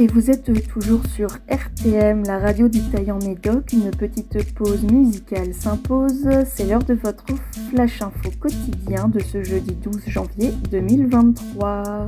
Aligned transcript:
Et 0.00 0.06
vous 0.06 0.30
êtes 0.30 0.50
toujours 0.66 1.04
sur 1.14 1.28
RTM, 1.50 2.22
la 2.24 2.38
radio 2.38 2.68
du 2.70 2.80
Taillant 2.80 3.18
Médoc. 3.18 3.70
Une 3.74 3.90
petite 3.90 4.50
pause 4.54 4.82
musicale 4.84 5.52
s'impose. 5.52 6.26
C'est 6.46 6.64
l'heure 6.64 6.82
de 6.82 6.94
votre 6.94 7.26
flash 7.68 8.00
info 8.00 8.30
quotidien 8.40 9.08
de 9.08 9.20
ce 9.20 9.44
jeudi 9.44 9.74
12 9.74 10.04
janvier 10.06 10.52
2023. 10.70 12.06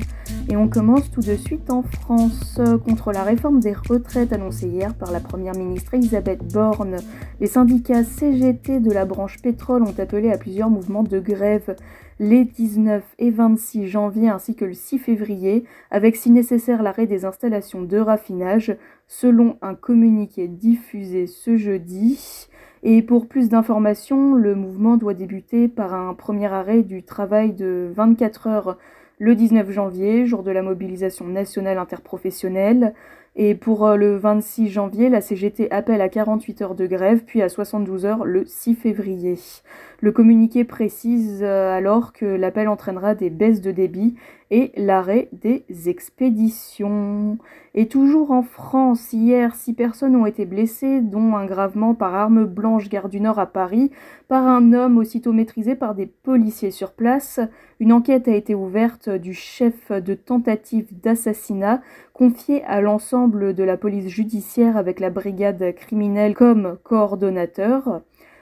Et 0.49 0.57
on 0.57 0.69
commence 0.69 1.11
tout 1.11 1.21
de 1.21 1.35
suite 1.35 1.69
en 1.69 1.83
France. 1.83 2.59
Contre 2.83 3.11
la 3.11 3.21
réforme 3.21 3.59
des 3.59 3.73
retraites 3.73 4.33
annoncée 4.33 4.69
hier 4.69 4.95
par 4.95 5.11
la 5.11 5.19
première 5.19 5.53
ministre 5.53 5.93
Elisabeth 5.93 6.51
Borne, 6.51 6.95
les 7.39 7.47
syndicats 7.47 8.03
CGT 8.03 8.79
de 8.79 8.91
la 8.91 9.05
branche 9.05 9.39
pétrole 9.39 9.83
ont 9.83 9.93
appelé 9.99 10.31
à 10.31 10.39
plusieurs 10.39 10.71
mouvements 10.71 11.03
de 11.03 11.19
grève 11.19 11.75
les 12.19 12.45
19 12.45 13.03
et 13.19 13.31
26 13.31 13.87
janvier 13.87 14.29
ainsi 14.29 14.55
que 14.55 14.65
le 14.65 14.73
6 14.73 14.99
février, 14.99 15.65
avec 15.91 16.15
si 16.15 16.29
nécessaire 16.31 16.83
l'arrêt 16.83 17.07
des 17.07 17.25
installations 17.25 17.81
de 17.81 17.97
raffinage, 17.97 18.75
selon 19.07 19.57
un 19.61 19.75
communiqué 19.75 20.47
diffusé 20.47 21.27
ce 21.27 21.57
jeudi. 21.57 22.47
Et 22.83 23.01
pour 23.01 23.27
plus 23.27 23.49
d'informations, 23.49 24.33
le 24.33 24.55
mouvement 24.55 24.97
doit 24.97 25.13
débuter 25.13 25.67
par 25.67 25.93
un 25.93 26.13
premier 26.13 26.47
arrêt 26.47 26.83
du 26.83 27.03
travail 27.03 27.53
de 27.53 27.91
24 27.95 28.47
heures 28.47 28.77
le 29.19 29.35
19 29.35 29.71
janvier, 29.71 30.25
jour 30.25 30.43
de 30.43 30.51
la 30.51 30.61
mobilisation 30.61 31.25
nationale 31.25 31.77
interprofessionnelle. 31.77 32.93
Et 33.35 33.55
pour 33.55 33.85
euh, 33.87 33.95
le 33.95 34.15
26 34.15 34.69
janvier, 34.69 35.09
la 35.09 35.19
CGT 35.19 35.71
appelle 35.71 36.01
à 36.01 36.09
48 36.09 36.61
heures 36.61 36.75
de 36.75 36.85
grève, 36.85 37.23
puis 37.25 37.41
à 37.41 37.49
72 37.49 38.05
heures 38.05 38.25
le 38.25 38.45
6 38.45 38.75
février. 38.75 39.39
Le 40.01 40.11
communiqué 40.11 40.65
précise 40.65 41.39
euh, 41.41 41.75
alors 41.75 42.13
que 42.13 42.25
l'appel 42.25 42.67
entraînera 42.67 43.15
des 43.15 43.29
baisses 43.29 43.61
de 43.61 43.71
débit 43.71 44.15
et 44.51 44.71
l'arrêt 44.75 45.29
des 45.31 45.63
expéditions. 45.87 47.39
Et 47.73 47.87
toujours 47.87 48.29
en 48.29 48.43
France, 48.43 49.13
hier, 49.13 49.55
six 49.55 49.73
personnes 49.73 50.15
ont 50.15 50.27
été 50.27 50.45
blessées, 50.45 51.01
dont 51.01 51.35
un 51.35 51.45
gravement 51.45 51.95
par 51.95 52.13
arme 52.13 52.45
blanche 52.45 52.87
gare 52.87 53.09
du 53.09 53.19
Nord 53.19 53.39
à 53.39 53.47
Paris, 53.47 53.89
par 54.27 54.45
un 54.45 54.73
homme 54.73 54.99
aussitôt 54.99 55.33
maîtrisé 55.33 55.73
par 55.73 55.95
des 55.95 56.05
policiers 56.05 56.69
sur 56.69 56.91
place. 56.91 57.39
Une 57.79 57.93
enquête 57.93 58.27
a 58.27 58.35
été 58.35 58.53
ouverte 58.53 59.09
du 59.09 59.33
chef 59.33 59.91
de 59.91 60.13
tentative 60.13 60.85
d'assassinat, 61.01 61.81
confié 62.13 62.63
à 62.65 62.79
l'ensemble 62.79 63.22
de 63.27 63.63
la 63.63 63.77
police 63.77 64.07
judiciaire 64.07 64.77
avec 64.77 64.99
la 64.99 65.09
brigade 65.09 65.73
criminelle 65.75 66.35
comme 66.35 66.77
coordonnateur. 66.83 68.01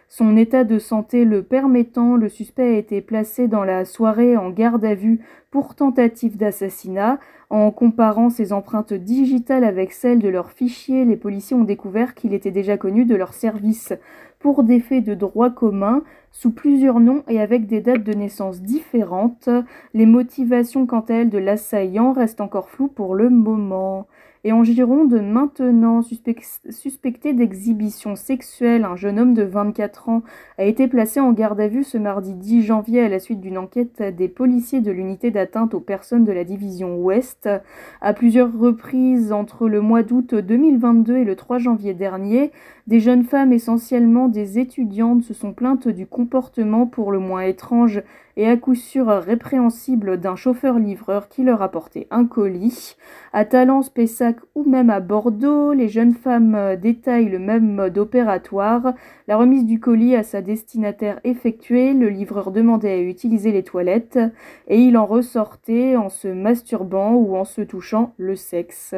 Son 0.09 0.35
état 0.35 0.63
de 0.63 0.79
santé 0.79 1.23
le 1.23 1.43
permettant, 1.43 2.17
le 2.17 2.27
suspect 2.27 2.75
a 2.75 2.77
été 2.77 3.01
placé 3.01 3.47
dans 3.47 3.63
la 3.63 3.85
soirée 3.85 4.35
en 4.35 4.49
garde 4.49 4.83
à 4.83 4.95
vue 4.95 5.21
pour 5.51 5.75
tentative 5.75 6.37
d'assassinat. 6.37 7.19
En 7.49 7.69
comparant 7.71 8.29
ses 8.29 8.53
empreintes 8.53 8.93
digitales 8.93 9.65
avec 9.65 9.91
celles 9.91 10.19
de 10.19 10.29
leurs 10.29 10.51
fichiers, 10.51 11.03
les 11.03 11.17
policiers 11.17 11.57
ont 11.57 11.65
découvert 11.65 12.15
qu'il 12.15 12.33
était 12.33 12.49
déjà 12.49 12.77
connu 12.77 13.03
de 13.03 13.15
leur 13.15 13.33
service 13.33 13.93
pour 14.39 14.63
des 14.63 14.79
faits 14.79 15.03
de 15.03 15.13
droit 15.13 15.49
commun, 15.49 16.01
sous 16.31 16.51
plusieurs 16.51 17.01
noms 17.01 17.23
et 17.27 17.41
avec 17.41 17.67
des 17.67 17.81
dates 17.81 18.03
de 18.03 18.13
naissance 18.13 18.61
différentes. 18.61 19.49
Les 19.93 20.05
motivations 20.05 20.85
quant 20.85 21.01
à 21.01 21.13
elles 21.13 21.29
de 21.29 21.37
l'assaillant 21.37 22.13
restent 22.13 22.41
encore 22.41 22.69
floues 22.69 22.87
pour 22.87 23.13
le 23.13 23.29
moment. 23.29 24.07
Et 24.43 24.51
en 24.53 24.63
Gironde, 24.63 25.21
maintenant 25.21 26.01
suspecté 26.01 27.33
d'exhibition 27.33 28.15
sexuelle, 28.15 28.85
un 28.85 28.95
jeune 28.95 29.19
homme 29.19 29.35
de 29.35 29.43
24 29.43 30.09
ans 30.09 30.23
a 30.57 30.63
été 30.63 30.87
placé 30.87 31.19
en 31.19 31.31
garde 31.31 31.59
à 31.59 31.67
vue 31.67 31.83
ce 31.83 31.99
mardi 31.99 32.33
10 32.33 32.63
janvier 32.63 33.01
à 33.01 33.09
la 33.09 33.19
suite 33.19 33.39
d'une 33.39 33.59
enquête 33.59 34.01
des 34.01 34.27
policiers 34.27 34.81
de 34.81 34.91
l'unité 34.91 35.29
d'atteinte 35.41 35.73
aux 35.73 35.79
personnes 35.79 36.23
de 36.23 36.31
la 36.31 36.43
division 36.43 36.97
Ouest. 36.97 37.49
À 37.99 38.13
plusieurs 38.13 38.55
reprises 38.55 39.31
entre 39.31 39.67
le 39.67 39.81
mois 39.81 40.03
d'août 40.03 40.35
2022 40.35 41.17
et 41.17 41.23
le 41.23 41.35
3 41.35 41.57
janvier 41.57 41.95
dernier, 41.95 42.51
des 42.85 42.99
jeunes 42.99 43.23
femmes, 43.23 43.51
essentiellement 43.51 44.27
des 44.27 44.59
étudiantes, 44.59 45.23
se 45.23 45.33
sont 45.33 45.53
plaintes 45.53 45.87
du 45.87 46.05
comportement 46.05 46.85
pour 46.85 47.11
le 47.11 47.17
moins 47.17 47.41
étrange 47.41 48.03
et 48.37 48.47
à 48.47 48.57
coup 48.57 48.75
sûr 48.75 49.07
répréhensible 49.07 50.19
d'un 50.19 50.35
chauffeur-livreur 50.35 51.29
qui 51.29 51.43
leur 51.43 51.61
apportait 51.61 52.07
un 52.11 52.25
colis. 52.25 52.95
À 53.33 53.45
Talence, 53.45 53.89
Pessac 53.89 54.37
ou 54.55 54.63
même 54.63 54.89
à 54.89 54.99
Bordeaux, 54.99 55.73
les 55.73 55.89
jeunes 55.89 56.13
femmes 56.13 56.75
détaillent 56.81 57.29
le 57.29 57.39
même 57.39 57.73
mode 57.73 57.97
opératoire. 57.97 58.93
La 59.27 59.37
remise 59.37 59.65
du 59.65 59.79
colis 59.79 60.15
à 60.15 60.23
sa 60.23 60.41
destinataire 60.41 61.19
effectuée, 61.23 61.93
le 61.93 62.09
livreur 62.09 62.51
demandait 62.51 62.93
à 62.93 63.01
utiliser 63.01 63.51
les 63.51 63.63
toilettes 63.63 64.19
et 64.67 64.79
il 64.79 64.97
en 64.97 65.05
ressortait 65.05 65.95
en 65.95 66.09
se 66.09 66.27
masturbant 66.27 67.13
ou 67.13 67.35
en 67.35 67.45
se 67.45 67.61
touchant 67.61 68.13
le 68.17 68.35
sexe. 68.35 68.95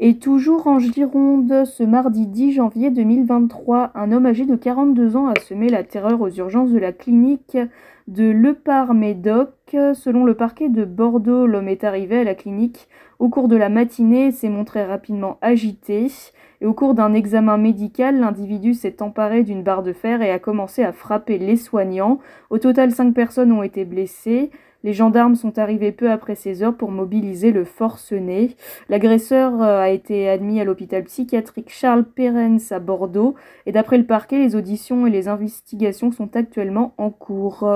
Et 0.00 0.18
toujours 0.18 0.68
en 0.68 0.78
Gironde, 0.78 1.64
ce 1.64 1.82
mardi 1.82 2.28
10 2.28 2.52
janvier 2.52 2.90
2023, 2.90 3.90
un 3.96 4.12
homme 4.12 4.26
âgé 4.26 4.46
de 4.46 4.54
42 4.54 5.16
ans 5.16 5.26
a 5.26 5.34
semé 5.40 5.68
la 5.68 5.82
terreur 5.82 6.20
aux 6.20 6.30
urgences 6.30 6.70
de 6.70 6.78
la 6.78 6.92
clinique 6.92 7.58
de 8.06 8.30
Lepar-Médoc. 8.30 9.50
Selon 9.94 10.24
le 10.24 10.34
parquet 10.34 10.68
de 10.68 10.84
Bordeaux, 10.84 11.48
l'homme 11.48 11.66
est 11.66 11.82
arrivé 11.82 12.18
à 12.18 12.24
la 12.24 12.36
clinique 12.36 12.88
au 13.18 13.28
cours 13.28 13.48
de 13.48 13.56
la 13.56 13.68
matinée 13.68 14.30
s'est 14.30 14.48
montré 14.48 14.84
rapidement 14.84 15.38
agité. 15.40 16.06
Et 16.60 16.66
au 16.66 16.72
cours 16.72 16.94
d'un 16.94 17.14
examen 17.14 17.56
médical, 17.56 18.20
l'individu 18.20 18.74
s'est 18.74 19.02
emparé 19.02 19.42
d'une 19.42 19.64
barre 19.64 19.82
de 19.82 19.92
fer 19.92 20.22
et 20.22 20.30
a 20.30 20.38
commencé 20.38 20.84
à 20.84 20.92
frapper 20.92 21.38
les 21.38 21.56
soignants. 21.56 22.20
Au 22.50 22.58
total, 22.58 22.92
cinq 22.92 23.14
personnes 23.14 23.50
ont 23.50 23.64
été 23.64 23.84
blessées. 23.84 24.50
Les 24.84 24.92
gendarmes 24.92 25.34
sont 25.34 25.58
arrivés 25.58 25.92
peu 25.92 26.10
après 26.10 26.34
16 26.34 26.62
heures 26.62 26.76
pour 26.76 26.90
mobiliser 26.90 27.50
le 27.50 27.64
forcené. 27.64 28.56
L'agresseur 28.88 29.60
euh, 29.60 29.80
a 29.80 29.88
été 29.90 30.28
admis 30.28 30.60
à 30.60 30.64
l'hôpital 30.64 31.04
psychiatrique 31.04 31.70
Charles 31.70 32.04
Perrens 32.04 32.70
à 32.70 32.78
Bordeaux 32.78 33.34
et 33.66 33.72
d'après 33.72 33.98
le 33.98 34.06
parquet, 34.06 34.38
les 34.38 34.54
auditions 34.54 35.06
et 35.06 35.10
les 35.10 35.28
investigations 35.28 36.12
sont 36.12 36.36
actuellement 36.36 36.94
en 36.96 37.10
cours. 37.10 37.68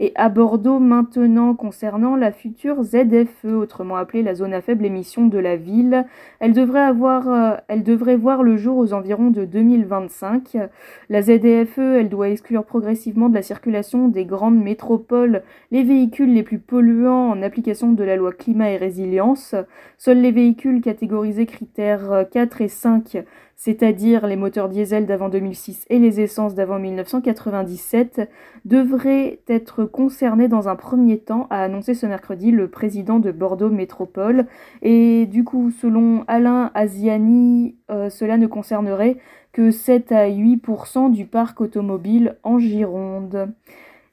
Et 0.00 0.10
à 0.16 0.28
Bordeaux 0.28 0.80
maintenant, 0.80 1.54
concernant 1.54 2.16
la 2.16 2.32
future 2.32 2.82
ZFE, 2.82 3.44
autrement 3.44 3.94
appelée 3.94 4.24
la 4.24 4.34
zone 4.34 4.52
à 4.52 4.60
faible 4.60 4.84
émission 4.84 5.26
de 5.26 5.38
la 5.38 5.54
ville, 5.54 6.04
elle 6.40 6.52
devrait, 6.52 6.80
avoir, 6.80 7.28
euh, 7.28 7.56
elle 7.68 7.84
devrait 7.84 8.16
voir 8.16 8.42
le 8.42 8.56
jour 8.56 8.76
aux 8.76 8.92
environs 8.92 9.30
de 9.30 9.44
2025. 9.44 10.56
La 11.10 11.22
ZFE, 11.22 11.78
elle 11.78 12.08
doit 12.08 12.28
exclure 12.28 12.64
progressivement 12.64 13.28
de 13.28 13.34
la 13.34 13.42
circulation 13.42 14.08
des 14.08 14.24
grandes 14.24 14.60
métropoles 14.60 15.44
les 15.70 15.84
véhicules 15.84 16.34
les 16.34 16.42
plus 16.42 16.58
polluants 16.58 17.30
en 17.30 17.40
application 17.40 17.92
de 17.92 18.02
la 18.02 18.16
loi 18.16 18.32
climat 18.32 18.72
et 18.72 18.76
résilience. 18.76 19.54
Seuls 19.96 20.20
les 20.20 20.32
véhicules 20.32 20.80
catégorisés 20.80 21.46
critères 21.46 22.26
4 22.32 22.62
et 22.62 22.68
5 22.68 23.24
c'est-à-dire 23.56 24.26
les 24.26 24.36
moteurs 24.36 24.68
diesel 24.68 25.06
d'avant 25.06 25.28
2006 25.28 25.86
et 25.88 25.98
les 25.98 26.20
essences 26.20 26.54
d'avant 26.54 26.78
1997, 26.78 28.28
devraient 28.64 29.40
être 29.48 29.83
concernés 29.84 30.48
dans 30.48 30.68
un 30.68 30.76
premier 30.76 31.18
temps, 31.18 31.46
a 31.50 31.62
annoncé 31.62 31.94
ce 31.94 32.06
mercredi 32.06 32.50
le 32.50 32.68
président 32.68 33.18
de 33.18 33.30
Bordeaux 33.30 33.70
Métropole. 33.70 34.46
Et 34.82 35.26
du 35.26 35.44
coup, 35.44 35.70
selon 35.70 36.24
Alain 36.26 36.70
Asiani, 36.74 37.76
euh, 37.90 38.10
cela 38.10 38.36
ne 38.36 38.46
concernerait 38.46 39.16
que 39.52 39.70
7 39.70 40.12
à 40.12 40.28
8% 40.28 41.10
du 41.10 41.26
parc 41.26 41.60
automobile 41.60 42.36
en 42.42 42.58
Gironde. 42.58 43.52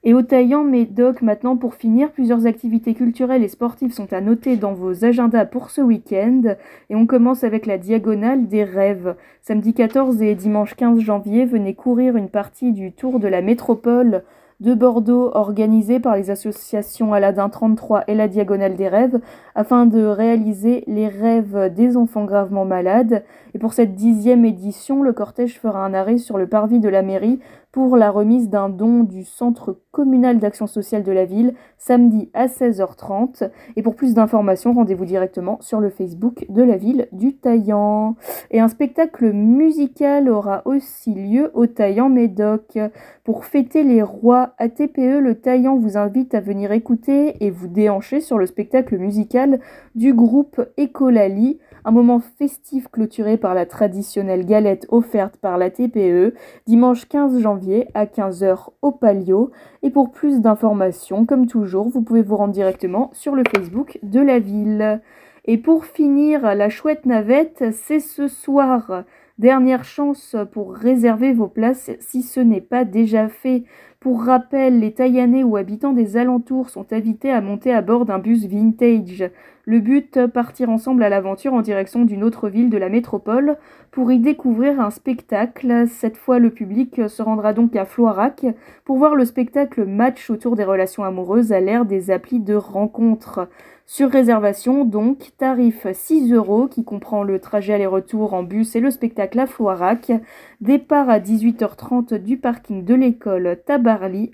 Et 0.04 0.16
au 0.16 0.24
Taillant 0.24 0.64
Médoc, 0.64 1.22
maintenant 1.22 1.58
pour 1.58 1.76
finir, 1.76 2.12
plusieurs 2.12 2.48
activités 2.48 2.96
culturelles 2.96 3.44
et 3.44 3.48
sportives 3.48 3.94
sont 3.94 4.12
à 4.14 4.22
noter 4.22 4.58
dans 4.58 4.74
vos 4.74 5.06
agendas 5.06 5.46
pour 5.46 5.70
ce 5.70 5.82
week-end. 5.82 6.56
Et 6.90 6.96
on 6.96 7.06
commence 7.06 7.44
avec 7.44 7.68
la 7.68 7.78
Diagonale 7.78 8.48
des 8.48 8.64
Rêves. 8.64 9.16
Samedi 9.44 9.76
14 9.76 10.24
et 10.24 10.34
dimanche 10.34 10.76
15 10.76 11.00
janvier, 11.00 11.46
venez 11.46 11.76
courir 11.76 12.16
une 12.16 12.30
partie 12.30 12.72
du 12.72 12.94
Tour 12.94 13.20
de 13.20 13.28
la 13.28 13.44
Métropole 13.44 14.24
de 14.62 14.76
Bordeaux 14.76 15.32
organisé 15.34 16.00
par 16.00 16.16
les 16.16 16.30
associations 16.30 17.14
Aladin 17.14 17.50
33 17.50 18.04
et 18.08 18.14
la 18.14 18.28
Diagonale 18.28 18.76
des 18.76 18.88
Rêves 18.88 19.20
afin 19.56 19.88
de 19.88 20.06
réaliser 20.06 20.84
les 20.86 21.08
rêves 21.08 21.74
des 21.74 21.98
enfants 21.98 22.26
gravement 22.26 22.64
malades. 22.64 23.24
Et 23.56 23.60
pour 23.60 23.74
cette 23.74 23.96
dixième 23.96 24.46
édition, 24.46 25.02
le 25.02 25.14
cortège 25.14 25.60
fera 25.60 25.84
un 25.84 25.96
arrêt 25.96 26.20
sur 26.20 26.38
le 26.38 26.48
parvis 26.48 26.80
de 26.80 26.90
la 26.90 27.02
mairie 27.02 27.40
pour 27.72 27.96
la 27.96 28.12
remise 28.12 28.50
d'un 28.50 28.70
don 28.70 29.04
du 29.04 29.24
Centre 29.24 29.78
communal 29.92 30.40
d'action 30.40 30.68
sociale 30.68 31.04
de 31.04 31.12
la 31.12 31.26
ville 31.26 31.54
samedi 31.78 32.30
à 32.34 32.48
16h30. 32.48 33.50
Et 33.76 33.82
pour 33.82 33.96
plus 33.96 34.14
d'informations, 34.14 34.74
rendez-vous 34.74 35.06
directement 35.06 35.58
sur 35.62 35.80
le 35.80 35.90
Facebook 35.90 36.46
de 36.50 36.64
la 36.64 36.78
ville 36.78 37.08
du 37.12 37.36
Taillant. 37.36 38.16
Et 38.52 38.60
un 38.60 38.68
spectacle 38.68 39.32
musical 39.32 40.30
aura 40.30 40.62
aussi 40.66 41.14
lieu 41.14 41.52
au 41.54 41.66
Taillant 41.66 42.10
Médoc. 42.10 42.78
Pour 43.24 43.46
fêter 43.46 43.84
les 43.84 44.02
rois 44.02 44.54
ATPE, 44.58 44.98
le 44.98 45.36
Taillant 45.36 45.78
vous 45.78 45.98
invite 45.98 46.34
à 46.34 46.42
venir 46.42 46.72
écouter 46.72 47.44
et 47.44 47.52
vous 47.52 47.68
déhancher 47.68 48.20
sur 48.20 48.38
le 48.38 48.46
spectacle 48.46 48.98
musical 48.98 49.60
du 49.96 50.14
groupe 50.14 50.62
Ecolali 50.78 51.60
un 51.86 51.92
moment 51.92 52.20
festif 52.20 52.88
clôturé 52.88 53.38
par 53.38 53.54
la 53.54 53.66
traditionnelle 53.66 54.46
galette 54.46 54.86
offerte 54.90 55.38
par 55.38 55.58
la 55.58 55.70
TPE 55.70 56.34
dimanche 56.68 57.08
15 57.08 57.40
janvier 57.40 57.88
à 57.94 58.06
15h 58.06 58.70
au 58.82 58.92
Palio. 58.92 59.52
Et 59.84 59.90
pour 59.90 60.12
plus 60.12 60.42
d'informations, 60.42 61.26
comme 61.26 61.48
toujours, 61.48 61.90
vous 61.90 62.02
pouvez 62.02 62.22
vous 62.22 62.38
rendre 62.38 62.54
directement 62.54 63.10
sur 63.14 63.36
le 63.36 63.44
Facebook 63.56 64.00
de 64.04 64.20
la 64.20 64.40
ville. 64.40 65.02
Et 65.46 65.58
pour 65.58 65.86
finir, 65.86 66.56
la 66.56 66.70
chouette 66.70 67.06
navette, 67.06 67.66
c'est 67.72 68.00
ce 68.00 68.28
soir. 68.28 69.04
Dernière 69.40 69.84
chance 69.84 70.36
pour 70.52 70.76
réserver 70.76 71.34
vos 71.34 71.48
places 71.48 71.90
si 72.00 72.22
ce 72.22 72.40
n'est 72.40 72.62
pas 72.62 72.86
déjà 72.86 73.28
fait. 73.28 73.64
Pour 74.02 74.24
rappel, 74.24 74.80
les 74.80 74.94
Taïanais 74.94 75.44
ou 75.44 75.58
habitants 75.58 75.94
des 75.94 76.18
alentours 76.18 76.72
sont 76.72 76.92
invités 76.92 77.30
à 77.30 77.40
monter 77.40 77.72
à 77.72 77.84
bord 77.84 78.06
d'un 78.06 78.18
bus 78.18 78.48
vintage. 78.48 79.30
Le 79.66 79.80
but, 79.80 80.26
partir 80.26 80.72
ensemble 80.72 81.04
à 81.04 81.10
l'aventure 81.10 81.54
en 81.54 81.62
direction 81.62 82.04
d'une 82.04 82.24
autre 82.24 82.50
ville 82.50 82.72
de 82.72 82.80
la 82.80 82.90
métropole 82.90 83.58
pour 83.92 84.12
y 84.12 84.18
découvrir 84.18 84.82
un 84.82 84.90
spectacle. 84.90 85.86
Cette 85.88 86.18
fois, 86.18 86.40
le 86.40 86.50
public 86.50 87.08
se 87.08 87.22
rendra 87.22 87.54
donc 87.54 87.76
à 87.76 87.86
Floirac 87.86 88.44
pour 88.86 88.98
voir 88.98 89.14
le 89.14 89.24
spectacle 89.24 89.86
Match 89.86 90.32
autour 90.32 90.56
des 90.56 90.64
relations 90.64 91.04
amoureuses 91.04 91.52
à 91.52 91.60
l'ère 91.60 91.86
des 91.86 92.10
applis 92.10 92.40
de 92.40 92.56
rencontres. 92.56 93.48
Sur 93.86 94.10
réservation, 94.10 94.86
donc, 94.86 95.32
tarif 95.38 95.86
6 95.92 96.32
euros 96.32 96.68
qui 96.68 96.86
comprend 96.86 97.24
le 97.24 97.40
trajet 97.40 97.74
aller-retour 97.74 98.34
en 98.34 98.42
bus 98.42 98.76
et 98.76 98.80
le 98.80 98.90
spectacle 98.90 99.38
à 99.38 99.48
Floirac. 99.48 100.14
Départ 100.62 101.10
à 101.10 101.20
18h30 101.20 102.16
du 102.16 102.38
parking 102.38 102.86
de 102.86 102.96
l'école 102.96 103.60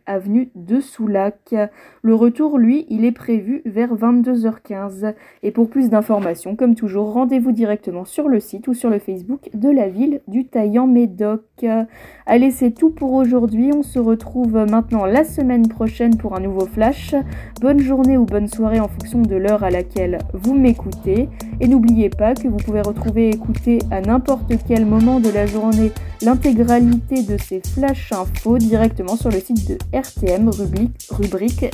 Avenue 0.05 0.49
de 0.55 0.79
Soulac. 0.79 1.55
Le 2.01 2.15
retour, 2.15 2.57
lui, 2.57 2.85
il 2.89 3.05
est 3.05 3.11
prévu 3.11 3.61
vers 3.65 3.95
22h15. 3.95 5.13
Et 5.43 5.51
pour 5.51 5.69
plus 5.69 5.89
d'informations, 5.89 6.55
comme 6.55 6.75
toujours, 6.75 7.13
rendez-vous 7.13 7.51
directement 7.51 8.05
sur 8.05 8.29
le 8.29 8.39
site 8.39 8.67
ou 8.67 8.73
sur 8.73 8.89
le 8.89 8.99
Facebook 8.99 9.49
de 9.53 9.69
la 9.69 9.89
ville 9.89 10.21
du 10.27 10.45
Taillan-Médoc. 10.45 11.65
Allez, 12.25 12.51
c'est 12.51 12.71
tout 12.71 12.91
pour 12.91 13.13
aujourd'hui. 13.13 13.71
On 13.73 13.83
se 13.83 13.99
retrouve 13.99 14.65
maintenant 14.69 15.05
la 15.05 15.23
semaine 15.23 15.67
prochaine 15.67 16.17
pour 16.17 16.35
un 16.35 16.39
nouveau 16.39 16.65
flash. 16.65 17.15
Bonne 17.61 17.79
journée 17.79 18.17
ou 18.17 18.25
bonne 18.25 18.47
soirée 18.47 18.79
en 18.79 18.87
fonction 18.87 19.21
de 19.21 19.35
l'heure 19.35 19.63
à 19.63 19.69
laquelle 19.69 20.19
vous 20.33 20.53
m'écoutez. 20.53 21.29
Et 21.59 21.67
n'oubliez 21.67 22.09
pas 22.09 22.35
que 22.35 22.47
vous 22.47 22.57
pouvez 22.57 22.81
retrouver 22.81 23.29
et 23.29 23.35
écouter 23.35 23.79
à 23.91 24.01
n'importe 24.01 24.53
quel 24.67 24.85
moment 24.85 25.19
de 25.19 25.29
la 25.29 25.45
journée 25.45 25.91
l'intégralité 26.21 27.23
de 27.23 27.37
ces 27.37 27.61
flash 27.61 28.11
infos 28.11 28.57
directement 28.57 29.15
sur 29.15 29.29
le 29.29 29.39
site 29.39 29.67
de 29.67 29.77
RTM 29.93 30.49
rubrique, 30.49 31.09
rubrique. 31.09 31.65